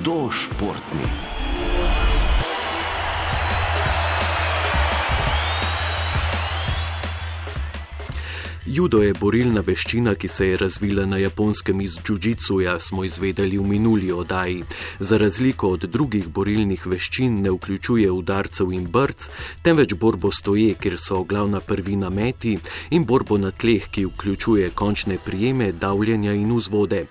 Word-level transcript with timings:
Kdo 0.00 0.32
Judo 8.70 9.00
je 9.02 9.14
borilna 9.18 9.64
veščina, 9.66 10.12
ki 10.14 10.28
se 10.30 10.46
je 10.46 10.56
razvila 10.56 11.02
na 11.06 11.18
japonskem 11.18 11.80
iz 11.82 11.96
džudžicuja, 12.06 12.76
smo 12.80 13.02
izvedeli 13.04 13.58
v 13.58 13.64
minuli 13.66 14.12
oddaji. 14.12 14.62
Za 15.00 15.18
razliko 15.18 15.72
od 15.74 15.88
drugih 15.90 16.28
borilnih 16.28 16.84
veščin 16.86 17.40
ne 17.42 17.50
vključuje 17.50 18.10
udarcev 18.14 18.70
in 18.72 18.84
brc, 18.86 19.26
temveč 19.66 19.94
borbo 19.98 20.30
stoje, 20.30 20.76
kjer 20.78 20.94
so 21.02 21.24
glavna 21.24 21.58
prvina 21.60 22.12
meti, 22.14 22.52
in 22.90 23.08
borbo 23.10 23.40
na 23.42 23.50
tleh, 23.50 23.88
ki 23.90 24.04
vključuje 24.06 24.70
končne 24.70 25.18
prijeme, 25.24 25.72
davljenja 25.72 26.36
in 26.38 26.54
vzvode. 26.54 27.02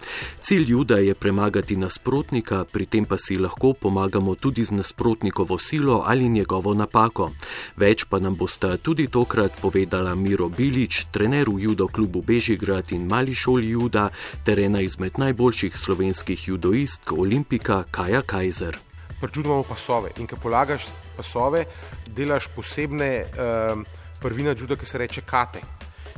Cilj 0.42 0.72
juda 0.72 1.02
je 1.04 1.14
premagati 1.14 1.76
nasprotnika, 1.76 2.64
pri 2.72 2.86
tem 2.86 3.06
pa 3.06 3.18
si 3.18 3.36
lahko 3.36 3.74
pomagamo 3.74 4.36
tudi 4.36 4.64
z 4.64 4.80
nasprotnikovo 4.80 5.60
silo 5.60 6.04
ali 6.08 6.30
njegovo 6.30 6.74
napako. 6.74 7.32
Več 7.76 8.08
pa 8.08 8.24
nam 8.24 8.40
bosta 8.40 8.78
tudi 8.78 9.12
tokrat 9.12 9.60
povedala 9.62 10.16
Miro 10.16 10.48
Bilič, 10.50 11.04
trener 11.12 11.49
v 11.56 11.64
judo 11.64 11.88
klubu 11.88 12.22
Bežigrad 12.22 12.92
in 12.92 13.08
mali 13.08 13.36
šoli 13.36 13.70
juda 13.70 14.10
ter 14.46 14.60
ena 14.60 14.82
izmed 14.82 15.18
najboljših 15.18 15.78
slovenskih 15.78 16.48
judoistk 16.48 17.12
Olimpika 17.12 17.84
Kaja 17.92 18.22
Kajzer. 18.22 18.78
Pri 19.22 19.30
judu 19.36 19.50
imamo 19.50 19.64
pasove 19.64 20.12
in 20.18 20.28
ko 20.28 20.36
polagaš 20.36 20.88
pasove, 21.18 21.66
delaš 22.08 22.48
posebne 22.56 23.26
um, 23.26 23.86
prvine 24.22 24.56
juda, 24.60 24.76
ki 24.76 24.86
se 24.86 24.98
reče 24.98 25.22
kate. 25.22 25.62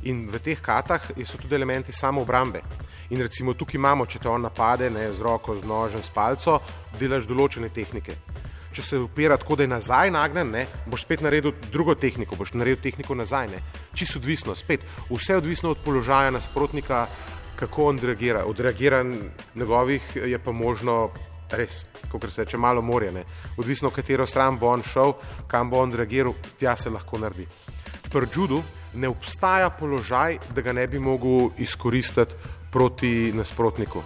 In 0.03 0.27
v 0.29 0.39
teh 0.39 0.61
katah 0.61 1.11
so 1.25 1.37
tudi 1.37 1.55
elementi 1.55 1.91
samo 1.91 2.21
obrambe. 2.21 2.61
In 3.09 3.21
recimo 3.21 3.53
tukaj 3.53 3.75
imamo, 3.75 4.05
če 4.05 4.19
te 4.19 4.29
on 4.29 4.41
napade 4.41 4.89
ne, 4.89 5.11
z 5.11 5.21
roko, 5.21 5.55
z 5.55 5.67
nožem, 5.67 6.03
s 6.03 6.09
palco, 6.09 6.61
delaš 6.99 7.27
določene 7.27 7.69
tehnike 7.69 8.15
če 8.73 8.83
se 8.83 8.99
upira 8.99 9.37
tako, 9.37 9.55
da 9.55 9.63
je 9.63 9.71
nazaj 9.71 10.11
nagnen, 10.11 10.51
ne, 10.51 10.65
boš 10.85 11.03
spet 11.05 11.21
naredil 11.21 11.53
drugo 11.71 11.95
tehniko, 11.95 12.35
boš 12.39 12.53
naredil 12.53 12.81
tehniko 12.83 13.15
nazaj. 13.15 13.49
Čisto 13.95 14.19
odvisno, 14.19 14.55
spet 14.55 14.85
vse 15.09 15.37
odvisno 15.37 15.71
od 15.75 15.83
položaja 15.85 16.31
nasprotnika, 16.31 17.05
kako 17.55 17.89
on 17.91 17.99
reagira. 17.99 18.45
Od 18.45 18.59
reagiranj 18.59 19.17
njegovih 19.55 20.15
je 20.15 20.39
pa 20.39 20.51
možno 20.51 21.11
res, 21.51 21.83
kot 22.11 22.25
se 22.31 22.43
reče, 22.43 22.57
malo 22.57 22.81
morje. 22.81 23.25
Odvisno, 23.57 23.89
v 23.89 23.99
katero 23.99 24.25
stran 24.25 24.57
bo 24.57 24.71
on 24.71 24.83
šel, 24.83 25.13
kam 25.47 25.69
bo 25.69 25.81
on 25.83 25.93
reagiral, 25.93 26.33
tja 26.59 26.75
se 26.75 26.89
lahko 26.89 27.19
naredi. 27.19 27.47
Pri 28.11 28.27
judu 28.35 28.63
ne 28.93 29.07
obstaja 29.07 29.69
položaj, 29.69 30.39
da 30.55 30.61
ga 30.61 30.73
ne 30.73 30.87
bi 30.87 30.99
mogel 30.99 31.51
izkoristiti 31.57 32.33
proti 32.71 33.31
nasprotniku. 33.35 34.03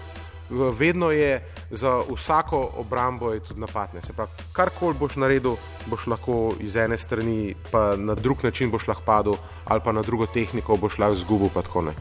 Vedno 0.49 1.11
je 1.11 1.41
za 1.71 2.01
vsako 2.15 2.69
obrambo 2.77 3.33
tudi 3.39 3.59
napadne. 3.59 4.01
Se 4.01 4.13
pravi, 4.13 4.31
karkoli 4.53 4.95
boš 4.99 5.15
naredil, 5.15 5.55
boš 5.85 6.07
lahko 6.07 6.53
iz 6.59 6.75
ene 6.75 6.97
strani, 6.97 7.55
pa 7.71 7.95
na 7.95 8.15
drug 8.15 8.43
način 8.43 8.71
boš 8.71 8.87
lahko 8.87 9.03
padel, 9.05 9.35
ali 9.65 9.81
pa 9.83 9.91
na 9.91 10.01
drugo 10.01 10.25
tehniko 10.25 10.77
boš 10.77 10.97
lahko 10.97 11.15
zgubil, 11.15 11.49
pa 11.53 11.61
tako 11.61 11.81
ne. 11.81 11.91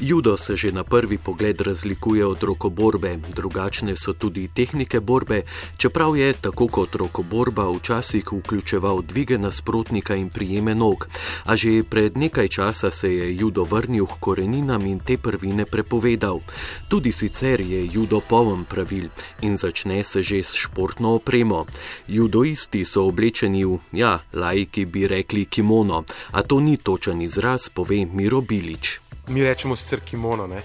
Judo 0.00 0.36
se 0.36 0.56
že 0.56 0.72
na 0.72 0.84
prvi 0.84 1.18
pogled 1.18 1.60
razlikuje 1.60 2.26
od 2.26 2.42
rokoborbe, 2.42 3.18
drugačne 3.34 3.96
so 3.96 4.12
tudi 4.12 4.48
tehnike 4.48 5.00
borbe, 5.00 5.42
čeprav 5.76 6.16
je 6.16 6.32
tako 6.32 6.68
kot 6.68 6.94
rokoborba 6.94 7.70
včasih 7.70 8.32
vključeval 8.32 9.02
dvige 9.02 9.38
nasprotnika 9.38 10.14
in 10.14 10.30
prijeme 10.30 10.74
nog. 10.74 11.08
A 11.44 11.56
že 11.56 11.82
pred 11.82 12.16
nekaj 12.16 12.48
časa 12.48 12.90
se 12.90 13.12
je 13.12 13.36
judo 13.36 13.64
vrnil 13.64 14.06
k 14.06 14.20
koreninam 14.20 14.86
in 14.86 15.00
te 15.00 15.16
prvine 15.16 15.64
prepovedal. 15.64 16.40
Tudi 16.88 17.12
sicer 17.12 17.60
je 17.60 17.88
judo 17.92 18.20
poln 18.20 18.64
pravil 18.64 19.08
in 19.40 19.56
začne 19.56 20.04
se 20.04 20.22
že 20.22 20.44
s 20.44 20.54
športno 20.54 21.14
opremo. 21.14 21.66
Judoisti 22.08 22.84
so 22.84 23.08
oblečeni 23.08 23.64
v, 23.64 23.78
ja, 23.92 24.20
laiki 24.32 24.84
bi 24.84 25.06
rekli 25.06 25.44
kimono, 25.44 26.04
a 26.32 26.42
to 26.42 26.60
ni 26.60 26.76
točen 26.76 27.22
izraz, 27.22 27.68
pove 27.68 28.06
Miro 28.06 28.40
Bilič 28.40 29.05
mi 29.28 29.42
rečemo 29.42 29.76
sicer 29.76 30.00
kimono, 30.00 30.46
ne? 30.46 30.62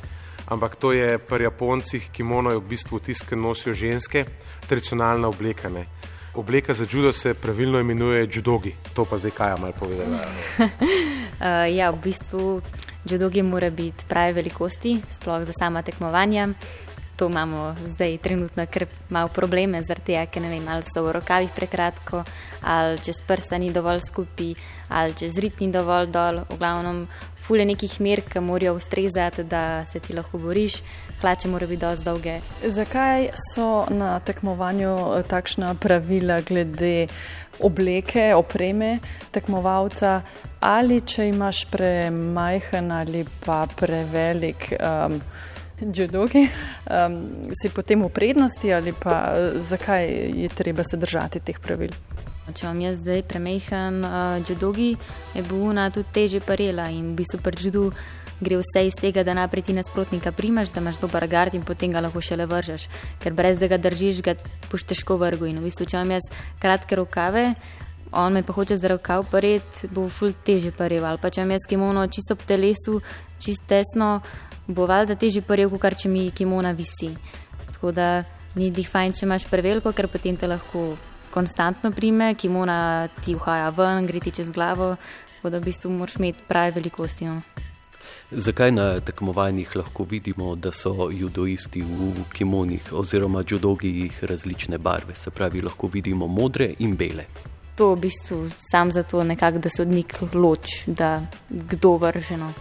ampak 0.52 0.76
to 0.76 0.92
je 0.92 1.18
pri 1.18 1.44
Japoncih, 1.44 2.10
kimono 2.12 2.52
je 2.52 2.60
v 2.60 2.68
bistvu 2.76 3.00
tisto, 3.00 3.26
kar 3.30 3.40
nosijo 3.40 3.74
ženske, 3.74 4.26
tradicionalna 4.68 5.28
obleka. 5.28 5.70
Ne? 5.70 5.86
Obleka 6.36 6.74
za 6.74 6.86
judo 6.92 7.14
se 7.14 7.34
pravilno 7.34 7.80
imenuje 7.80 8.28
judogi, 8.32 8.76
to 8.94 9.06
pa 9.06 9.18
zdaj 9.18 9.32
kaj 9.32 9.56
malo 9.60 9.74
povedala. 9.80 10.20
uh, 10.60 11.68
ja, 11.72 11.92
v 11.92 12.00
bistvu 12.04 12.62
judogi 13.06 13.44
mora 13.44 13.70
biti 13.70 14.06
prave 14.08 14.34
velikosti, 14.34 15.00
sploh 15.10 15.44
za 15.44 15.54
sama 15.60 15.82
tekmovanja. 15.82 16.50
To 17.16 17.28
imamo 17.30 17.76
zdaj 17.86 18.18
trenutno 18.18 18.66
kar 18.66 18.86
malo 19.10 19.28
probleme, 19.28 19.82
zaradi 19.82 20.06
tega, 20.06 20.26
ker 20.26 20.42
ne 20.42 20.50
vem, 20.50 20.68
ali 20.68 20.84
so 20.84 21.04
v 21.06 21.12
rokavih 21.20 21.52
prekratko, 21.56 22.24
ali 22.64 22.98
čez 23.00 23.20
prsta 23.28 23.60
ni 23.62 23.70
dovolj 23.72 24.00
skupaj, 24.08 24.56
ali 24.90 25.14
čez 25.14 25.38
rit 25.38 25.60
ni 25.60 25.70
dovolj 25.72 26.10
dol. 26.10 26.42
V 26.50 26.58
glavnem, 26.58 27.06
fulje 27.52 27.66
nekih 27.68 27.98
mer, 28.00 28.22
ki 28.24 28.40
morajo 28.40 28.78
ustrezati, 28.80 29.44
da 29.44 29.84
se 29.86 30.00
ti 30.00 30.14
lahko 30.16 30.40
boriš, 30.40 30.78
hlače 31.20 31.50
morajo 31.52 31.68
biti 31.68 31.82
dosti 31.82 32.06
dolge. 32.06 32.36
Zakaj 32.64 33.28
so 33.52 33.86
na 33.90 34.20
tekmovanju 34.24 34.94
eh, 35.18 35.24
takšna 35.28 35.74
pravila 35.76 36.40
glede 36.48 37.08
obleke, 37.60 38.30
opreme 38.36 38.94
tekmovalca, 39.36 40.22
ali 40.62 41.02
če 41.02 41.28
imaš 41.34 41.66
premajhen 41.74 42.92
ali 42.92 43.26
pa 43.46 43.66
prevelik. 43.76 44.72
Um, 44.80 45.20
Judogi, 45.82 46.44
um, 46.46 47.16
si 47.58 47.72
potem 47.74 48.04
v 48.06 48.10
prednosti, 48.14 48.70
ali 48.72 48.94
pa 48.94 49.34
eh, 49.36 49.60
zakaj 49.60 50.08
je 50.46 50.50
treba 50.56 50.88
se 50.88 50.98
držati 50.98 51.44
teh 51.44 51.60
pravil? 51.60 51.92
Če 52.56 52.68
vam 52.68 52.80
jaz 52.84 53.00
zdaj 53.02 53.24
premehen 53.28 54.02
uh, 54.06 54.40
judogi, 54.48 54.96
je 55.36 55.44
buna 55.48 55.90
tudi 55.92 56.12
teže 56.14 56.42
parela 56.44 56.90
in 56.92 57.14
bi 57.16 57.26
super 57.28 57.56
judo. 57.58 57.92
Gre 58.42 58.58
vse 58.58 58.82
iz 58.88 58.96
tega, 58.98 59.22
da 59.22 59.36
naprej 59.38 59.68
ti 59.68 59.74
nasprotnika 59.78 60.32
primaš, 60.34 60.72
da 60.74 60.82
imaš 60.82 60.98
dober 60.98 61.28
gard 61.30 61.54
in 61.54 61.62
potem 61.62 61.92
ga 61.94 62.02
lahko 62.02 62.24
šele 62.26 62.48
vržeš. 62.50 62.88
Ker 63.22 63.36
brez 63.38 63.60
da 63.62 63.70
ga 63.70 63.78
držiš, 63.78 64.24
ga 64.26 64.34
boš 64.72 64.88
težko 64.90 65.20
vrgu. 65.22 65.46
In 65.46 65.60
v 65.62 65.70
bistvu, 65.70 65.86
če 65.86 66.00
imam 66.00 66.16
jaz 66.16 66.26
kratke 66.58 66.98
rokave, 66.98 67.52
on 68.18 68.34
me 68.34 68.42
pa 68.44 68.54
hoče 68.58 68.80
za 68.82 68.90
rokav 68.90 69.28
paret, 69.30 69.86
bo 69.94 70.08
ful 70.10 70.34
teže 70.34 70.74
pareval. 70.74 71.22
Pa 71.22 71.30
če 71.30 71.44
imam 71.44 71.54
jaz 71.54 71.70
kimono 71.70 72.08
čisto 72.10 72.34
ob 72.34 72.42
telesu, 72.50 72.98
čisto 73.38 73.70
tesno, 73.70 74.10
bo 74.68 74.90
valjda 74.90 75.20
teže 75.22 75.46
parev, 75.46 75.70
kot 75.70 75.86
kar 75.86 75.96
če 75.96 76.10
mi 76.10 76.32
kimona 76.34 76.74
visi. 76.74 77.14
Tako 77.76 77.94
da 77.94 78.10
ni 78.56 78.72
dih 78.74 78.90
fajn, 78.90 79.14
če 79.16 79.26
imaš 79.30 79.46
preveliko, 79.54 79.94
ker 79.94 80.10
potem 80.12 80.36
te 80.38 80.50
lahko 80.50 80.96
konstantno 81.32 81.92
prime, 81.92 82.36
ki 82.36 82.50
mora 82.50 83.08
ti 83.08 83.36
vhaja 83.36 83.70
ven, 83.78 84.06
gre 84.08 84.20
ti 84.20 84.32
čez 84.32 84.52
glavo, 84.52 84.96
tako 85.36 85.50
da 85.50 85.58
v 85.58 85.70
bistvu 85.70 85.92
moraš 85.92 86.16
imeti 86.20 86.48
prave 86.48 86.72
velikosti. 86.72 87.26
No. 87.26 87.42
Zakaj 88.32 88.72
na 88.72 89.00
tekmovanjih 89.00 89.76
lahko 89.76 90.04
vidimo, 90.04 90.56
da 90.56 90.72
so 90.72 91.10
judoisti 91.12 91.82
v 91.82 92.24
kimonih 92.34 92.94
oziroma 92.94 93.44
judogi 93.50 94.12
različne 94.22 94.78
barve, 94.78 95.16
se 95.16 95.32
pravi, 95.32 95.62
lahko 95.62 95.88
vidimo 95.88 96.28
modre 96.28 96.74
in 96.80 96.96
bele? 96.96 97.26
To 97.76 97.94
v 97.96 98.00
bistvu 98.06 98.50
sam 98.72 98.92
zato 98.92 99.24
nekako, 99.24 99.58
da 99.58 99.70
se 99.70 99.82
od 99.82 99.88
njih 99.88 100.06
loč, 100.34 100.88
da 100.88 101.22
kdo 101.50 101.98
vrženo. 101.98 102.54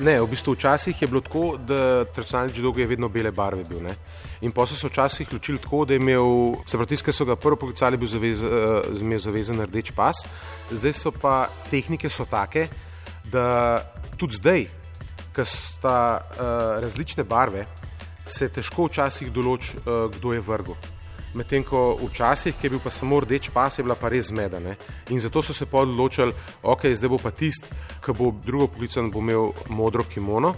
Ne, 0.00 0.20
v 0.20 0.26
bistvu 0.26 0.54
včasih 0.54 1.02
je 1.02 1.08
bilo 1.08 1.20
tako, 1.20 1.56
da 1.56 2.04
tradicionalni 2.04 2.52
judog 2.56 2.78
je 2.78 2.86
vedno 2.86 3.08
bele 3.08 3.30
barve 3.30 3.64
bil. 3.64 3.82
Ne? 3.82 3.94
In 4.40 4.52
posel 4.52 4.76
so 4.76 4.88
včasih 4.88 5.32
ločili 5.32 5.58
tako, 5.58 5.84
da 5.84 5.94
je 5.94 6.00
imel, 6.00 6.56
se 6.66 6.76
pravi, 6.76 6.88
tiskali 6.88 7.14
so 7.14 7.24
ga 7.24 7.36
prvo 7.36 7.56
poklicali, 7.56 7.96
bil 7.96 8.08
zavez, 8.08 8.42
uh, 8.42 9.00
imel 9.00 9.18
zavezan 9.18 9.60
rdeč 9.62 9.92
pas, 9.96 10.24
zdaj 10.70 10.92
so 10.92 11.12
pa 11.12 11.46
tehnike 11.70 12.10
so 12.10 12.26
take, 12.26 12.68
da 13.30 13.82
tudi 14.16 14.40
zdaj, 14.40 14.66
ker 15.32 15.46
sta 15.46 15.98
uh, 16.18 16.80
različne 16.82 17.24
barve, 17.24 17.66
se 18.26 18.48
težko 18.48 18.88
včasih 18.90 19.30
določi, 19.32 19.76
uh, 19.84 20.08
kdo 20.16 20.34
je 20.34 20.42
vrgel. 20.42 20.91
Medtem 21.34 21.64
ko 21.64 21.96
včasih, 21.96 22.52
ki 22.52 22.66
je 22.66 22.70
bil 22.74 22.80
pa 22.84 22.90
samo 22.92 23.20
rdeč 23.20 23.48
pas, 23.54 23.72
je 23.78 23.84
bila 23.84 23.96
pa 23.96 24.10
res 24.12 24.28
zmeda. 24.28 24.60
Ne? 24.60 24.76
In 25.08 25.20
zato 25.20 25.42
so 25.42 25.54
se 25.56 25.64
odločili, 25.64 26.32
ok, 26.62 26.92
zdaj 26.92 27.08
bo 27.08 27.18
pa 27.18 27.30
tisti, 27.30 27.68
ki 28.04 28.12
bo 28.12 28.32
drugo 28.44 28.68
poklican, 28.68 29.10
bo 29.10 29.20
imel 29.24 29.52
modro 29.68 30.04
kimono. 30.04 30.54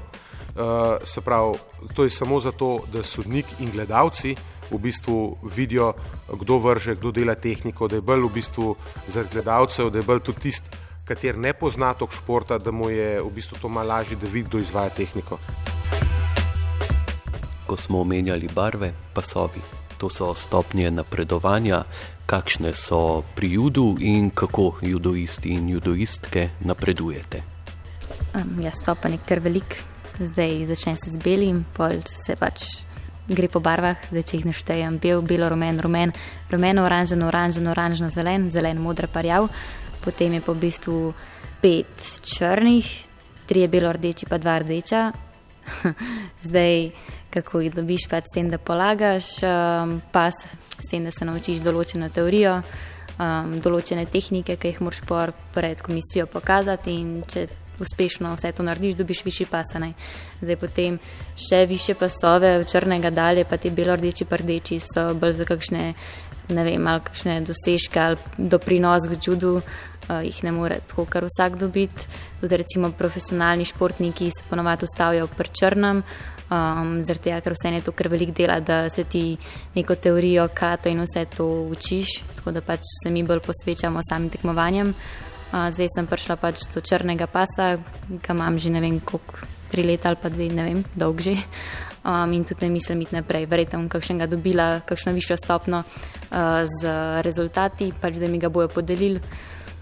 Uh, 0.55 1.03
se 1.05 1.21
pravi, 1.21 1.59
to 1.95 2.05
je 2.05 2.11
samo 2.11 2.41
zato, 2.41 2.85
da 2.93 3.03
sodnik 3.03 3.47
in 3.59 3.71
gledalci 3.71 4.37
v 4.71 4.79
bistvu 4.79 5.37
vidijo, 5.55 5.95
kdo 6.31 6.59
vrže, 6.59 6.95
kdo 6.95 7.11
dela 7.11 7.35
tehniko, 7.35 7.89
da 7.89 7.99
je 7.99 8.03
bolj 8.03 8.27
v 8.27 8.33
bistvu 8.35 8.77
za 9.07 9.25
gledalcev, 9.33 9.91
da 9.91 9.99
je 9.99 10.07
bolj 10.07 10.23
tudi 10.27 10.41
tisti, 10.41 10.83
kater 11.05 11.39
ne 11.39 11.53
pozna 11.53 11.93
tok 11.95 12.15
športa, 12.15 12.59
da 12.59 12.71
mu 12.71 12.91
je 12.91 13.21
v 13.21 13.31
bistvu 13.35 13.59
to 13.63 13.69
malo 13.69 13.89
lažje, 13.89 14.17
da 14.17 14.27
vidi, 14.27 14.49
kdo 14.49 14.59
izvaja 14.59 14.91
tehniko. 14.91 15.39
Ko 17.67 17.77
smo 17.77 18.01
omenjali 18.01 18.49
barve, 18.55 18.95
pa 19.15 19.23
sobi 19.23 19.84
to 19.99 20.11
so 20.11 20.35
stopnje 20.35 20.91
napredovanja, 20.91 21.85
kakšne 22.27 22.75
so 22.75 23.23
pri 23.35 23.53
judu 23.53 23.97
in 24.01 24.31
kako 24.31 24.75
judoisti 24.83 25.55
in 25.55 25.69
judoistke 25.69 26.49
napredujete. 26.65 27.43
Um, 28.35 28.61
ja, 28.63 28.73
stopen 28.73 29.13
je 29.13 29.19
kar 29.29 29.41
velik, 29.41 29.77
zdaj 30.19 30.65
začne 30.65 30.97
se 30.97 31.11
z 31.11 31.21
belim, 31.23 31.65
pol 31.77 32.01
se 32.07 32.37
pač 32.37 32.65
gre 33.29 33.49
po 33.49 33.61
barvah, 33.61 33.97
zdaj 34.11 34.25
če 34.29 34.37
jih 34.37 34.49
naštejem, 34.51 34.99
bel, 35.01 35.23
belo, 35.25 35.49
rumen, 35.49 35.81
rumen, 35.81 36.13
rumen, 36.53 36.81
oranžen, 36.83 37.23
oranžen, 37.25 37.69
oranžen, 37.73 38.11
zelen, 38.13 38.51
zelen, 38.53 38.81
modr, 38.83 39.09
parjav, 39.09 39.49
potem 40.05 40.37
je 40.37 40.45
po 40.45 40.55
bistvu 40.55 40.99
pet 41.63 42.11
črnih, 42.21 42.91
tri 43.49 43.65
je 43.65 43.71
belo 43.73 43.93
rdeči, 43.93 44.29
pa 44.29 44.39
dva 44.39 44.59
rdeča. 44.61 45.09
zdaj, 46.47 46.91
kako 47.35 47.61
jih 47.61 47.75
dobiš, 47.75 48.07
pa 48.11 48.21
s 48.23 48.33
tem, 48.35 48.49
da 48.49 48.59
polagaš 48.59 49.27
um, 49.43 49.99
pas, 50.13 50.35
s 50.79 50.91
tem, 50.91 51.05
da 51.05 51.11
se 51.11 51.27
naučiš 51.27 51.65
določeno 51.65 52.11
teorijo. 52.15 52.61
Um, 53.15 53.61
določene 53.63 54.09
tehnike, 54.11 54.57
ki 54.59 54.73
jih 54.73 54.81
moraš 54.83 55.37
pred 55.55 55.83
komisijo 55.87 56.27
pokazati, 56.27 56.95
in 56.99 57.23
če 57.31 57.47
uspešno 57.79 58.33
vse 58.35 58.53
to 58.53 58.63
narediš, 58.67 58.97
dobiš 58.99 59.25
višji 59.25 59.47
pasanej. 59.51 59.95
Zdaj 60.43 60.59
potem 60.59 60.99
še 61.39 61.65
više 61.71 61.95
pasove, 61.99 62.57
črnega 62.71 63.11
dalje, 63.11 63.45
pa 63.45 63.57
ti 63.57 63.71
belordeči 63.71 64.27
prdeči 64.27 64.81
so 64.83 65.13
bolj 65.15 65.39
za 65.41 65.49
kakšne, 65.49 65.95
ne 66.55 66.65
vem, 66.67 66.87
ali 66.87 67.07
kakšne 67.07 67.41
dosežke 67.47 68.01
ali 68.01 68.19
doprinos 68.39 69.09
k 69.11 69.21
čudu. 69.21 69.61
Uh, 70.05 70.21
jih 70.21 70.43
ne 70.45 70.53
more 70.53 70.77
tako 70.85 71.07
kar 71.09 71.25
vsak 71.25 71.57
dobiti. 71.57 72.07
Tudi 72.41 72.57
recimo 72.61 72.91
profesionalni 72.93 73.65
športniki 73.65 74.29
se 74.29 74.45
ponovadi 74.51 74.85
ustavijo 74.85 75.27
pri 75.27 75.49
črnem, 75.49 76.03
um, 76.55 76.95
zaradi 77.05 77.31
tega, 77.31 77.41
ker 77.45 77.55
vse 77.57 77.73
je 77.75 77.83
to 77.85 77.93
kar 77.93 78.09
velik 78.09 78.31
dela, 78.37 78.61
da 78.61 78.89
se 78.89 79.05
ti 79.05 79.37
neko 79.75 79.95
teorijo, 79.95 80.49
kato 80.55 80.89
in 80.89 81.03
vse 81.03 81.25
to 81.37 81.47
učiš. 81.75 82.21
Tako 82.37 82.55
da 82.55 82.63
pač 82.63 82.87
se 83.03 83.11
mi 83.11 83.23
bolj 83.23 83.43
posvečamo 83.45 84.01
samim 84.09 84.31
tekmovanjem. 84.31 84.95
Zdaj 85.55 85.89
sem 85.95 86.07
prišla 86.11 86.37
pač 86.37 86.65
do 86.75 86.83
črnega 86.83 87.29
pasa, 87.31 87.77
ki 88.09 88.33
imam 88.35 88.59
že 88.59 88.71
ne 88.75 88.81
vem 88.83 88.99
koliko, 89.01 89.47
tri 89.71 89.85
leta 89.87 90.11
ali 90.11 90.19
pa 90.19 90.29
dve, 90.29 90.49
ne 90.51 90.65
vem, 90.67 90.81
dolg 90.95 91.21
že. 91.23 91.37
Um, 92.05 92.33
in 92.37 92.45
tudi 92.45 92.67
ne 92.67 92.71
mislim 92.75 93.01
iti 93.01 93.17
naprej. 93.17 93.47
Verjetno 93.49 93.79
bom 93.81 93.89
kakšnega 93.89 94.27
dobila, 94.29 94.81
kakšno 94.85 95.15
višjo 95.17 95.39
stopno 95.41 95.81
uh, 95.81 96.67
z 96.69 96.97
rezultati, 97.25 97.93
pač 98.01 98.21
da 98.21 98.29
mi 98.29 98.39
ga 98.39 98.53
bojo 98.53 98.69
podelili. 98.69 99.23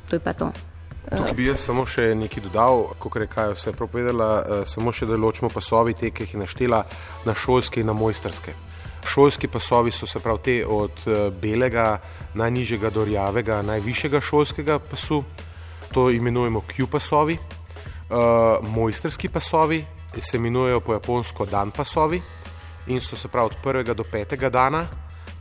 To 0.08 0.16
je 0.16 0.20
pa 0.20 0.32
to. 0.32 0.71
Tukaj 1.02 1.34
bi 1.34 1.46
jaz 1.48 1.64
samo 1.66 1.82
še 1.86 2.12
nekaj 2.14 2.44
dodal, 2.44 2.84
kot 3.02 3.16
rekajo, 3.18 3.56
vse 3.56 3.72
propovedala, 3.74 4.28
uh, 4.38 4.66
samo 4.68 4.92
še 4.94 5.08
da 5.10 5.18
ločimo 5.18 5.50
pasovi, 5.50 5.96
te, 5.98 6.12
ki 6.14 6.26
jih 6.26 6.36
je 6.36 6.42
naštela 6.44 6.84
na 7.26 7.34
šolske 7.34 7.82
in 7.82 7.90
na 7.90 7.96
mojsterske. 7.96 8.54
Šolski 9.02 9.50
pasovi 9.50 9.90
so 9.90 10.06
se 10.06 10.22
prav 10.22 10.38
te 10.46 10.60
od 10.62 11.02
uh, 11.10 11.24
belega, 11.34 11.96
najnižjega 12.38 12.92
do 12.94 13.04
rjavega, 13.08 13.58
najvišjega 13.66 14.22
šolskega 14.22 14.78
pasu 14.78 15.24
to 15.92 16.06
imenujemo 16.10 16.62
Q-pasovi. 16.70 17.36
Uh, 17.36 18.62
mojsterski 18.62 19.28
pasovi 19.28 19.84
se 20.20 20.36
imenujejo 20.36 20.80
po 20.80 20.92
japonsko 20.92 21.46
dan 21.46 21.70
pasovi 21.70 22.22
in 22.86 23.00
so 23.00 23.16
se 23.16 23.28
prav 23.28 23.46
od 23.46 23.54
prvega 23.62 23.94
do 23.94 24.04
petega 24.04 24.50
dana, 24.50 24.86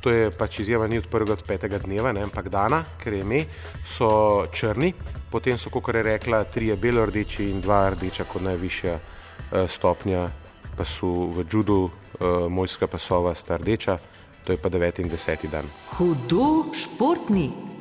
to 0.01 0.09
je 0.11 0.31
pač 0.31 0.59
izjema 0.59 0.87
ni 0.87 0.97
od 0.97 1.07
prvega 1.07 1.35
do 1.35 1.45
petega 1.47 1.77
dneva, 1.77 2.11
ne, 2.11 2.23
ampak 2.23 2.49
dana, 2.49 2.83
ker 3.03 3.13
je 3.13 3.19
ime, 3.19 3.45
so 3.85 4.47
črni, 4.53 4.93
potem 5.31 5.57
so, 5.57 5.69
kot 5.69 5.95
je 5.95 6.03
rekla, 6.03 6.43
tri 6.43 6.67
je 6.67 6.75
belo 6.75 7.05
rdeči 7.05 7.49
in 7.49 7.61
dva 7.61 7.89
rdeča 7.95 8.27
kot 8.27 8.41
najvišja 8.41 8.93
uh, 8.99 9.69
stopnja 9.69 10.29
pasu 10.77 11.31
v 11.31 11.45
judu, 11.51 11.81
uh, 11.87 12.47
mojsterska 12.49 12.87
pasova 12.87 13.35
sta 13.35 13.57
rdeča, 13.57 13.97
to 14.43 14.53
je 14.53 14.57
pa 14.57 14.69
deveti 14.69 15.01
in 15.01 15.09
deseti 15.09 15.47
dan. 15.47 15.65
Hudo 15.97 16.71
športni 16.73 17.71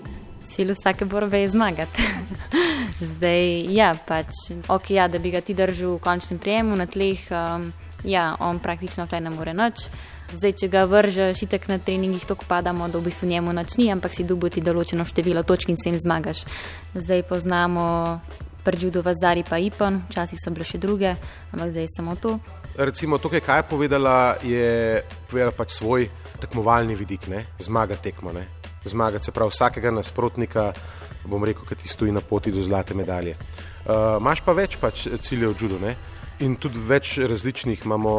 cilj 0.51 0.73
vsake 0.73 1.05
borbe 1.05 1.41
je 1.41 1.49
zmagati. 1.49 2.03
Zdaj, 3.13 3.73
ja, 3.75 3.95
pač, 4.07 4.27
ok, 4.69 4.91
ja, 4.91 5.09
da 5.09 5.19
bi 5.19 5.31
ga 5.31 5.41
ti 5.41 5.55
držal 5.55 5.97
v 5.97 6.03
končnem 6.03 6.39
prijemu 6.39 6.77
na 6.77 6.87
tleh, 6.87 7.23
um, 7.31 7.71
ja, 8.05 8.35
on 8.41 8.59
praktično 8.59 9.07
tle 9.07 9.21
ne 9.21 9.31
more 9.31 9.55
noč. 9.55 9.87
Zdaj, 10.31 10.53
če 10.63 10.69
ga 10.71 10.85
vržeš, 10.87 11.43
itek 11.43 11.67
na 11.69 11.79
treningih 11.83 12.23
tako 12.27 12.47
padamo, 12.49 12.89
da 12.89 12.99
v 12.99 13.09
bistvu 13.09 13.29
njemu 13.29 13.53
noč 13.53 13.75
ni, 13.81 13.89
ampak 13.91 14.15
si 14.15 14.27
duboti 14.27 14.63
določeno 14.63 15.05
število 15.05 15.43
točk 15.43 15.73
in 15.73 15.79
s 15.81 15.89
tem 15.89 15.99
zmagaš. 15.99 16.45
Zdaj 16.95 17.27
poznamo 17.27 18.21
prđudo 18.65 19.03
Vazari 19.03 19.43
pa 19.49 19.59
Ipon, 19.59 20.03
včasih 20.11 20.39
so 20.39 20.53
bile 20.55 20.69
še 20.69 20.79
druge, 20.79 21.17
ampak 21.51 21.75
zdaj 21.75 21.87
je 21.89 21.93
samo 21.97 22.15
to. 22.15 22.39
Recimo, 22.79 23.19
to, 23.19 23.33
kaj 23.33 23.43
je 23.43 23.67
povedala, 23.67 24.17
je 24.47 25.03
povedala 25.27 25.51
pač 25.51 25.75
svoj 25.81 26.07
tekmovalni 26.41 26.95
vidik, 26.95 27.27
ne? 27.29 27.45
zmaga 27.59 27.99
tekmo. 27.99 28.33
Ne? 28.33 28.47
zmagati, 28.85 29.25
se 29.25 29.33
pravi 29.33 29.51
vsakega 29.51 29.91
nasprotnika, 29.91 30.73
bom 31.25 31.45
rekel, 31.45 31.65
ki 31.69 31.75
ti 31.83 31.89
stoji 31.89 32.13
na 32.13 32.21
poti 32.21 32.53
do 32.53 32.63
zlate 32.63 32.95
medalje. 32.95 33.37
Uh, 33.85 34.17
Máš 34.23 34.41
pa 34.45 34.53
več 34.57 34.79
pač 34.81 35.07
ciljev 35.21 35.55
v 35.55 35.63
judu 35.65 35.81
ne? 35.81 35.97
in 36.41 36.57
tudi 36.57 36.81
več 36.81 37.19
različnih 37.19 37.85
imamo. 37.85 38.15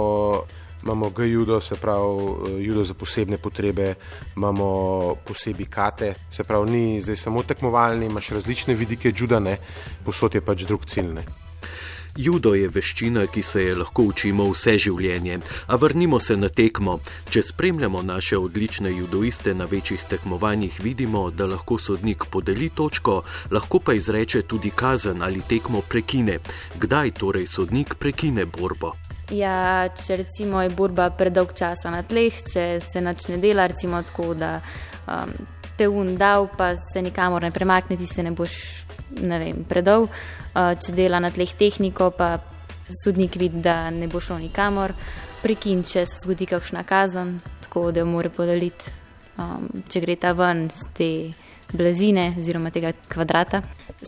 Imamo 0.83 1.10
G-judo, 1.10 1.62
se 1.62 1.75
pravi, 1.75 2.24
eh, 2.48 2.63
judo 2.63 2.83
za 2.83 2.94
posebne 2.94 3.38
potrebe, 3.38 3.95
imamo 4.36 5.16
posebej 5.25 5.66
kate, 5.66 6.13
se 6.31 6.44
pravi, 6.44 6.72
ni 6.72 7.01
zdaj 7.01 7.16
samo 7.16 7.44
tekmovalni, 7.44 8.06
imaš 8.06 8.30
različne 8.30 8.74
vidike 8.74 9.13
juda, 9.18 9.39
ne, 9.39 9.57
posod 10.06 10.36
je 10.36 10.42
pač 10.42 10.63
drug 10.63 10.86
cilj. 10.86 11.22
Ne. 12.21 12.25
Judo 12.25 12.53
je 12.53 12.68
veščina, 12.69 13.25
ki 13.27 13.41
se 13.41 13.63
je 13.63 13.75
lahko 13.75 14.03
učimo 14.12 14.45
vse 14.51 14.77
življenje. 14.77 15.39
A 15.68 15.75
vrnimo 15.75 16.19
se 16.19 16.38
na 16.38 16.50
tekmo. 16.50 17.00
Če 17.29 17.41
spremljamo 17.41 18.01
naše 18.01 18.38
odlične 18.38 18.91
judoiste 18.91 19.53
na 19.53 19.65
večjih 19.65 20.03
tekmovanjih, 20.09 20.79
vidimo, 20.83 21.29
da 21.31 21.47
lahko 21.50 21.79
sodnik 21.79 22.25
podeli 22.29 22.69
točko, 22.69 23.23
lahko 23.51 23.79
pa 23.79 23.94
izreče 23.94 24.44
tudi 24.44 24.69
kazen 24.69 25.23
ali 25.23 25.41
tekmo 25.41 25.81
prekine. 25.81 26.38
Kdaj 26.79 27.12
torej 27.18 27.47
sodnik 27.47 27.95
prekine 27.95 28.45
borbo? 28.45 28.94
Ja, 29.31 29.89
če 29.89 30.21
recimo 30.21 30.62
je 30.62 30.69
borba 30.69 31.09
predolg 31.09 31.56
časa 31.57 31.89
na 31.89 32.03
tleh, 32.03 32.35
če 32.53 32.79
se 32.83 33.01
načne 33.01 33.39
dela, 33.41 33.65
recimo 33.71 34.01
tako, 34.03 34.33
da 34.35 34.59
um, 35.07 35.33
te 35.77 35.88
un 35.88 36.15
dal, 36.18 36.50
pa 36.57 36.75
se 36.75 37.01
nikamor 37.01 37.41
ne 37.41 37.51
premakne, 37.51 37.97
ti 37.97 38.07
se 38.07 38.23
ne 38.23 38.31
boš 38.35 38.81
ne 39.22 39.40
vem, 39.40 39.66
predolg. 39.68 40.10
Uh, 40.52 40.74
če 40.80 40.96
dela 40.96 41.19
na 41.24 41.31
tleh 41.31 41.52
tehniko, 41.58 42.12
pa 42.16 42.38
sodnik 43.04 43.38
vidi, 43.40 43.62
da 43.63 43.90
ne 43.92 44.08
bo 44.12 44.19
šel 44.19 44.42
nikamor, 44.44 44.94
prekin, 45.42 45.86
če 45.88 46.06
se 46.06 46.25
zgodi 46.25 46.48
kakšna 46.50 46.84
kazen, 46.88 47.38
tako 47.63 47.92
da 47.92 48.04
jo 48.04 48.10
mora 48.10 48.31
podeliti, 48.34 48.92
um, 49.40 49.69
če 49.88 50.04
gre 50.04 50.18
ta 50.19 50.34
ven 50.38 50.68
z 50.69 50.92
te 50.98 51.10
blazine 51.72 52.34
oziroma 52.38 52.72
tega 52.72 52.92
kvadrata. 53.08 53.62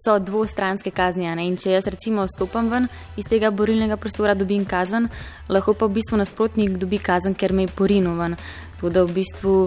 So 0.05 0.17
dvostranske 0.19 0.91
kazni, 0.91 1.29
ne? 1.35 1.45
in 1.47 1.57
če 1.57 1.75
jaz 1.75 1.87
recimo 1.87 2.25
stopam 2.27 2.69
ven 2.71 2.87
iz 3.17 3.27
tega 3.29 3.51
borilnega 3.53 3.97
prostora, 3.97 4.35
dobim 4.35 4.65
kazen, 4.65 5.07
lahko 5.49 5.75
pa 5.77 5.87
v 5.87 5.99
bistvu 5.99 6.19
nasprotnik 6.19 6.77
dobi 6.81 6.99
kazen, 6.99 7.35
ker 7.37 7.53
me 7.53 7.67
je 7.67 7.75
porinil 7.77 8.17
ven. 8.19 8.37
Tako 8.75 8.89
da 8.89 9.03
v 9.05 9.15
bistvu 9.19 9.57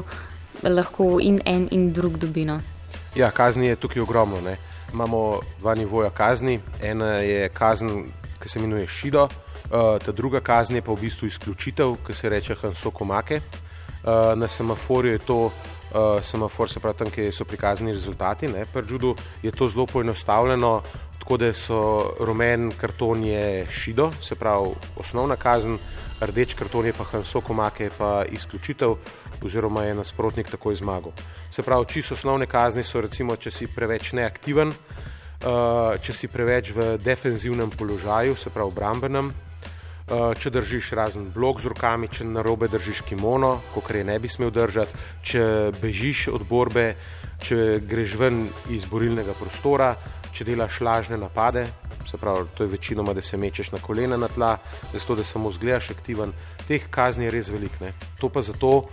lahko 0.66 1.16
in 1.22 1.40
en 1.44 1.68
in 1.70 1.92
drug 1.92 2.18
dobino. 2.18 2.60
Ja, 3.16 3.30
kazni 3.30 3.70
je 3.70 3.76
tukaj 3.80 4.02
ogromno. 4.02 4.40
Ne? 4.44 4.56
Imamo 4.92 5.40
dva 5.58 5.74
nivoja 5.74 6.10
kazni. 6.10 6.60
Ena 6.82 7.06
je 7.06 7.48
kazen, 7.48 8.06
ki 8.42 8.48
se 8.48 8.58
imenuje 8.58 8.86
Šido, 8.86 9.24
uh, 9.24 9.98
ta 10.04 10.12
druga 10.12 10.40
kazen 10.40 10.76
je 10.76 10.82
pa 10.82 10.92
v 10.92 11.00
bistvu 11.00 11.26
izključitev, 11.26 11.96
ki 12.06 12.14
se 12.14 12.28
reče 12.28 12.54
Hansokomake. 12.54 13.40
Uh, 13.40 14.38
na 14.38 14.48
semaforju 14.48 15.12
je 15.12 15.18
to, 15.18 15.44
uh, 15.44 16.22
semafor 16.22 16.70
se 16.70 16.80
pravi 16.80 16.98
tam, 16.98 17.10
kjer 17.10 17.32
so 17.34 17.44
prikazani 17.44 17.92
rezultati. 17.92 18.48
Pri 18.72 18.82
Judu 18.90 19.16
je 19.42 19.50
to 19.50 19.68
zelo 19.68 19.86
poenostavljeno, 19.86 20.82
tako 21.26 21.36
da 21.36 21.52
so 21.52 22.14
rumen 22.20 22.70
karton 22.80 23.24
je 23.24 23.66
Šido, 23.70 24.12
se 24.22 24.34
pravi 24.34 24.68
osnovna 24.96 25.36
kazen, 25.36 25.78
rdeč 26.20 26.54
karton 26.54 26.86
je 26.86 26.92
pa 26.92 27.04
Hansokomake, 27.04 27.90
pa 27.98 28.24
izključitev 28.30 28.94
oziroma 29.42 29.82
je 29.82 29.94
nasprotnik 29.94 30.50
takoj 30.50 30.74
zmagal. 30.74 31.10
Se 31.50 31.62
pravi, 31.62 31.86
čisto 31.88 32.14
osnovne 32.14 32.46
kazni 32.46 32.84
so, 32.84 33.00
recimo, 33.00 33.36
če 33.36 33.50
si 33.50 33.66
preveč 33.66 34.12
neaktiven, 34.12 34.70
uh, 34.70 35.98
če 35.98 36.14
si 36.14 36.30
preveč 36.30 36.70
v 36.70 36.94
defenzivnem 37.02 37.74
položaju, 37.74 38.36
se 38.38 38.50
pravi, 38.54 38.70
obrambenem, 38.70 39.32
uh, 39.32 40.30
če 40.38 40.52
držiš 40.54 40.92
razen 40.94 41.26
blok 41.34 41.58
z 41.60 41.72
rokami, 41.74 42.06
če 42.06 42.24
na 42.24 42.44
robe 42.46 42.68
držiš 42.70 43.02
kimono, 43.02 43.56
kot 43.74 43.90
je 43.90 44.04
ne 44.04 44.18
bi 44.22 44.30
smel 44.30 44.54
držati, 44.54 45.02
če 45.26 45.42
bežiš 45.82 46.28
od 46.38 46.46
borbe, 46.46 46.92
če 47.42 47.80
greš 47.82 48.14
ven 48.14 48.46
iz 48.70 48.86
borilnega 48.86 49.34
prostora, 49.34 49.90
če 50.36 50.44
delaš 50.44 50.80
lažne 50.84 51.16
napade. 51.16 51.66
Se 52.06 52.18
pravi, 52.20 52.44
to 52.54 52.64
je 52.64 52.70
večinoma, 52.70 53.14
da 53.16 53.22
se 53.22 53.36
mečeš 53.36 53.72
na 53.72 53.80
kolena 53.82 54.16
na 54.16 54.28
tla, 54.28 54.56
zato 54.92 55.16
da 55.16 55.24
samo 55.24 55.50
zgledaš 55.50 55.90
aktiven. 55.96 56.32
Teh 56.68 56.84
kazni 56.90 57.26
je 57.26 57.32
res 57.34 57.48
veliko. 57.50 57.88
To 58.20 58.28
pa 58.28 58.42
zato, 58.42 58.88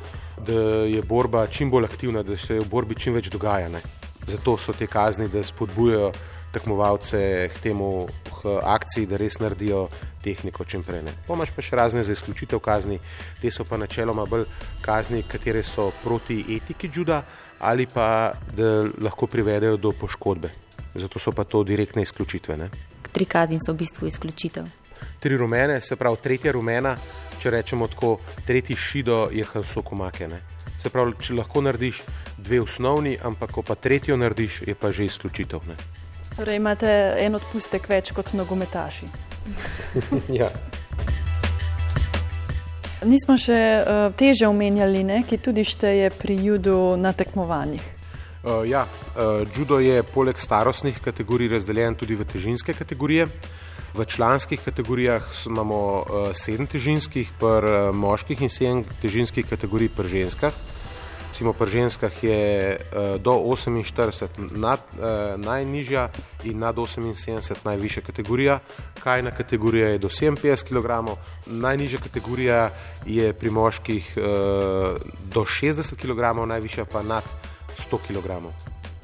da 0.47 0.85
je 0.89 1.01
borba 1.01 1.45
čim 1.47 1.71
bolj 1.71 1.89
aktivna, 1.91 2.23
da 2.23 2.37
se 2.37 2.59
v 2.59 2.69
borbi 2.69 2.95
čim 2.95 3.13
več 3.13 3.29
dogaja. 3.33 3.69
Ne? 3.69 3.83
Zato 4.27 4.57
so 4.57 4.73
te 4.73 4.87
kazni, 4.87 5.27
da 5.29 5.43
spodbujajo 5.43 6.13
tekmovalce 6.53 7.49
k 7.53 7.61
temu 7.61 8.07
k 8.29 8.57
akciji, 8.63 9.09
da 9.09 9.17
res 9.17 9.39
naredijo 9.41 9.87
tehniko 10.23 10.65
čim 10.65 10.83
prej. 10.85 11.03
Pomaž 11.27 11.51
pa 11.53 11.65
še 11.65 11.75
razne 11.75 12.03
za 12.05 12.13
izključitev 12.13 12.61
kazni, 12.63 12.99
te 13.41 13.51
so 13.51 13.65
pa 13.67 13.77
načeloma 13.81 14.25
bolj 14.29 14.45
kazni, 14.85 15.25
katere 15.27 15.63
so 15.65 15.91
proti 16.03 16.43
etiki 16.55 16.89
juda 16.93 17.23
ali 17.63 17.85
pa 17.87 18.33
da 18.57 18.83
lahko 18.99 19.27
privedejo 19.27 19.77
do 19.77 19.93
poškodbe. 19.95 20.49
Zato 20.95 21.19
so 21.19 21.31
pa 21.31 21.43
to 21.43 21.63
direktne 21.63 22.01
izključitve. 22.01 22.57
Ne? 22.57 22.69
Tri 23.11 23.25
kazni 23.25 23.57
so 23.65 23.73
v 23.73 23.77
bistvu 23.77 24.07
izključitev. 24.07 24.65
Tri 25.19 25.37
rumene, 25.37 25.81
se 25.81 25.95
pravi, 25.95 26.17
tretja 26.23 26.51
rumena, 26.51 26.95
če 27.41 27.49
rečemo 27.49 27.87
tako, 27.87 28.17
tretji 28.47 28.75
šido 28.75 29.29
je 29.31 29.45
hansokomake. 29.53 30.29
Se 30.79 30.89
pravi, 30.89 31.15
če 31.21 31.33
lahko 31.33 31.61
narediš 31.61 32.03
dve 32.37 32.61
osnovni, 32.61 33.17
ampak 33.23 33.51
ko 33.51 33.61
pa 33.61 33.75
tretjo 33.75 34.17
narediš, 34.17 34.61
je 34.67 34.75
pa 34.75 34.91
že 34.91 35.05
izključitev. 35.05 35.67
Ne? 35.67 35.75
Torej 36.35 36.57
imate 36.57 36.91
en 37.21 37.35
odpustek 37.35 37.89
več 37.89 38.11
kot 38.11 38.33
nogometaši. 38.33 39.09
ja. 40.39 40.49
Nismo 43.03 43.35
še 43.37 43.59
uh, 43.83 44.05
teže 44.15 44.47
omenjali, 44.47 45.03
ne, 45.03 45.23
ki 45.27 45.37
tudi 45.37 45.65
šteje 45.67 46.09
pri 46.15 46.37
judu 46.39 46.95
na 46.97 47.11
tekmovanjih. 47.13 47.92
Uh, 48.43 48.69
ja, 48.69 48.83
uh, 49.15 49.47
judo 49.55 49.79
je 49.79 50.03
poleg 50.03 50.35
starostnih 50.35 50.97
kategorij 50.99 51.47
razdeljen 51.47 51.95
tudi 51.95 52.15
v 52.19 52.25
težinske 52.27 52.73
kategorije. 52.75 53.27
V 53.95 54.05
članskih 54.05 54.59
kategorijah 54.59 55.23
imamo 55.47 55.79
uh, 56.03 56.33
sedem 56.35 56.67
težinskih, 56.67 57.31
pri 57.39 57.71
uh, 57.71 57.95
moških 57.95 58.41
in 58.41 58.51
sedem 58.51 58.81
težinskih 58.99 59.47
kategorij 59.47 59.93
pri 59.95 60.11
ženskah. 60.11 60.51
Recimo 61.31 61.53
pri 61.53 61.71
ženskah 61.71 62.23
je 62.23 62.75
uh, 62.75 63.15
do 63.15 63.31
48 63.31 64.27
nad, 64.59 64.83
uh, 64.99 65.39
najnižja 65.39 66.09
in 66.43 66.59
nad 66.59 66.75
78 66.75 67.63
najvišja 67.63 68.03
kategorija. 68.03 68.59
Kajna 68.99 69.31
kategorija 69.31 69.87
je 69.95 70.03
do 70.03 70.09
57 70.11 70.67
kg, 70.67 71.15
najnižja 71.47 71.99
kategorija 72.03 72.69
je 73.05 73.31
pri 73.33 73.49
moških 73.49 74.13
uh, 74.17 74.99
do 75.31 75.47
60 75.47 75.95
kg, 75.95 76.43
najvišja 76.43 76.85
pa 76.91 77.07
nad 77.07 77.23
100 77.77 77.99
kg. 78.07 78.39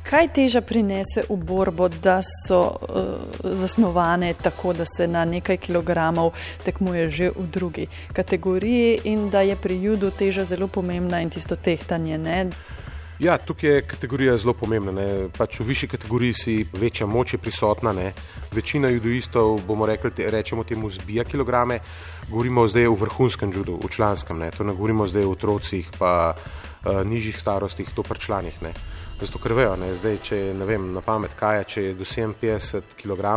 Kaj 0.10 0.28
teža 0.34 0.62
prinese 0.66 1.22
v 1.30 1.36
borbo, 1.38 1.86
da 1.90 2.18
so 2.26 2.62
uh, 2.66 3.52
zasnovane 3.62 4.34
tako, 4.34 4.74
da 4.74 4.86
se 4.86 5.08
na 5.08 5.26
nekaj 5.26 5.58
kilogramov 5.58 6.32
tekmuje 6.66 7.10
že 7.10 7.30
v 7.30 7.46
drugi 7.48 7.88
kategoriji 8.14 9.00
in 9.04 9.30
da 9.30 9.42
je 9.42 9.56
pri 9.56 9.82
judu 9.82 10.10
teža 10.12 10.46
zelo 10.46 10.68
pomembna 10.68 11.22
in 11.22 11.30
tisto 11.30 11.56
tehtanje? 11.56 12.18
Ne? 12.18 12.50
Ja, 13.20 13.38
tukaj 13.38 13.70
je 13.70 13.82
kategorija 13.82 14.38
zelo 14.38 14.54
pomembna. 14.54 15.04
Pač 15.38 15.60
v 15.60 15.68
višji 15.68 15.90
kategoriji 15.90 16.34
si 16.34 16.54
večja 16.74 17.06
moč 17.08 17.36
prisotna. 17.42 17.94
Ne? 17.94 18.14
Večina 18.52 18.90
judoistov, 18.90 19.60
bomo 19.68 19.86
rekli, 19.86 20.12
te, 20.12 20.32
rečemo 20.32 20.64
temu, 20.64 20.90
zbija 20.90 21.24
kilograme. 21.24 21.80
Govorimo 22.32 22.66
zdaj 22.68 22.88
o 22.88 22.96
vrhunskem 22.96 23.52
judu, 23.54 23.76
v 23.84 23.90
članskem, 23.92 24.40
ne, 24.40 24.52
to 24.52 24.64
ne 24.64 24.74
govorimo 24.74 25.08
zdaj 25.08 25.24
o 25.26 25.32
otrocih, 25.32 25.90
pa 26.00 26.36
uh, 26.86 27.02
nižjih 27.06 27.40
starostih, 27.40 27.90
to 27.96 28.04
pa 28.04 28.16
članih. 28.16 28.62
Ne. 28.64 28.74
Zato 29.22 29.40
ker 29.40 29.54
vejo, 29.54 29.76
ne, 29.76 29.92
zdaj, 29.96 30.18
če 30.24 30.40
ne 30.56 30.66
vem 30.66 30.92
na 30.94 31.02
pamet, 31.02 31.36
kaj 31.40 31.58
je, 31.58 31.68
če 31.74 31.84
je 31.84 31.98
do 32.00 32.08
57 32.08 32.96
kg, 33.02 33.34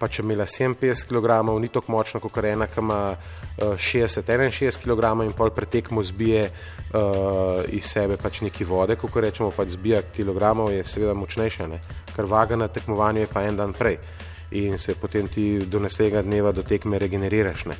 pa 0.00 0.08
če 0.08 0.22
imela 0.24 0.46
57 0.48 1.08
kg, 1.10 1.42
ni 1.60 1.68
tako 1.68 1.92
močna 1.92 2.20
kot 2.20 2.38
ena, 2.44 2.70
ki 2.70 2.80
ima 2.80 3.00
uh, 3.12 3.74
60-61 3.76 4.80
kg 4.80 5.12
in 5.26 5.36
pol 5.36 5.52
pretekmo 5.52 6.02
zbije 6.02 6.46
uh, 6.48 7.60
iz 7.68 7.84
sebe 7.84 8.16
pač 8.16 8.40
neki 8.46 8.64
vode, 8.64 8.96
kot 8.96 9.20
rečemo, 9.20 9.52
pač 9.52 9.76
zbija 9.76 10.00
kg, 10.08 10.72
je 10.72 10.88
seveda 10.88 11.14
močnejša, 11.14 11.68
ne. 11.68 11.82
ker 12.16 12.24
vaga 12.24 12.56
na 12.56 12.68
tekmovanju 12.68 13.26
je 13.26 13.32
pa 13.32 13.44
en 13.44 13.60
dan 13.60 13.76
prej 13.76 14.00
in 14.50 14.78
se 14.78 14.94
potem 14.94 15.28
ti 15.28 15.58
do 15.66 15.78
naslednjega 15.78 16.22
dneva 16.22 16.52
do 16.52 16.62
tekme 16.62 16.98
regeneriraš. 16.98 17.64
Ne. 17.64 17.76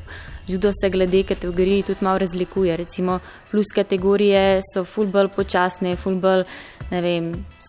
Judo 0.49 0.71
se 0.73 0.91
glede 0.91 1.23
kategorij 1.23 1.83
tudi 1.83 2.05
malo 2.05 2.19
razlikuje. 2.19 2.77
Recimo 2.77 3.19
plus 3.51 3.73
kategorije 3.75 4.61
so 4.75 4.85
fulbol 4.85 5.29
počasne, 5.29 5.97
fulbol 5.97 6.45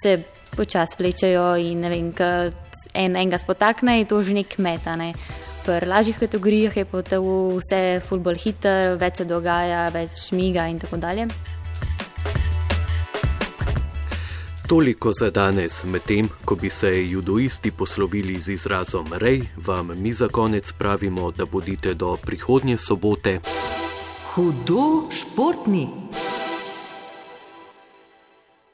se 0.04 0.24
počas 0.56 0.90
vlečajo 1.00 1.56
in 1.58 1.80
ne 1.80 1.90
vem, 1.90 2.14
en, 2.94 3.16
enega 3.16 3.38
spotakne 3.38 4.00
in 4.00 4.06
to 4.06 4.22
že 4.22 4.34
nek 4.34 4.58
metane. 4.58 5.14
Pri 5.66 5.86
lažjih 5.86 6.18
kategorijah 6.20 6.78
je 6.78 6.86
pa 6.86 7.02
vse 7.02 8.02
fulbol 8.10 8.36
hiter, 8.36 8.98
več 8.98 9.22
se 9.22 9.26
dogaja, 9.26 9.90
več 9.94 10.28
šmiga 10.28 10.68
in 10.68 10.80
tako 10.80 10.98
dalje. 10.98 11.28
Toliko 14.72 15.12
za 15.14 15.30
danes, 15.30 15.84
medtem 15.84 16.30
ko 16.46 16.56
bi 16.56 16.70
se 16.70 17.10
judoisti 17.10 17.72
poslovili 17.72 18.40
z 18.42 18.54
izrazom 18.54 19.06
rej, 19.14 19.42
vam 19.66 19.92
mi 19.96 20.14
za 20.14 20.28
konec 20.28 20.72
pravimo, 20.72 21.32
da 21.32 21.46
bodite 21.46 21.94
do 21.94 22.18
prihodnje 22.18 22.78
sobote. 22.78 23.40
Hudo 24.34 25.12
športni. 25.12 25.90